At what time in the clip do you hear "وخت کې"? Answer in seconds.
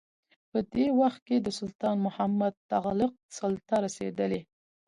0.99-1.37